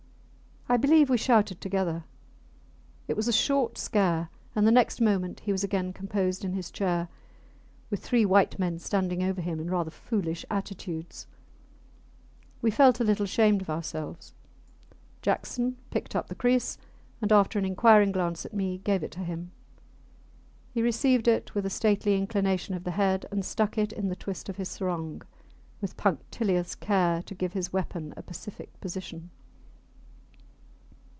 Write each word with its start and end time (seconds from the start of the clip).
I 0.69 0.77
believe 0.77 1.09
we 1.09 1.17
shouted 1.17 1.59
together. 1.59 2.05
It 3.09 3.17
was 3.17 3.27
a 3.27 3.33
short 3.33 3.77
scare, 3.77 4.29
and 4.55 4.65
the 4.65 4.71
next 4.71 5.01
moment 5.01 5.41
he 5.41 5.51
was 5.51 5.65
again 5.65 5.91
composed 5.91 6.45
in 6.45 6.53
his 6.53 6.71
chair, 6.71 7.09
with 7.89 7.99
three 8.01 8.23
white 8.23 8.57
men 8.57 8.79
standing 8.79 9.21
over 9.21 9.41
him 9.41 9.59
in 9.59 9.69
rather 9.69 9.91
foolish 9.91 10.45
attitudes. 10.49 11.27
We 12.61 12.71
felt 12.71 13.01
a 13.01 13.03
little 13.03 13.25
ashamed 13.25 13.61
of 13.61 13.69
ourselves. 13.69 14.33
Jackson 15.21 15.75
picked 15.89 16.15
up 16.15 16.27
the 16.29 16.35
kriss, 16.35 16.77
and, 17.21 17.33
after 17.33 17.59
an 17.59 17.65
inquiring 17.65 18.13
glance 18.13 18.45
at 18.45 18.53
me, 18.53 18.77
gave 18.77 19.03
it 19.03 19.11
to 19.13 19.25
him. 19.25 19.51
He 20.73 20.81
received 20.81 21.27
it 21.27 21.53
with 21.53 21.65
a 21.65 21.69
stately 21.69 22.15
inclination 22.17 22.75
of 22.75 22.85
the 22.85 22.91
head 22.91 23.25
and 23.29 23.43
stuck 23.43 23.77
it 23.77 23.91
in 23.91 24.07
the 24.07 24.15
twist 24.15 24.47
of 24.47 24.55
his 24.55 24.69
sarong, 24.69 25.23
with 25.81 25.97
punctilious 25.97 26.75
care 26.75 27.21
to 27.23 27.35
give 27.35 27.51
his 27.51 27.73
weapon 27.73 28.13
a 28.15 28.23
pacific 28.23 28.79
position. 28.79 29.31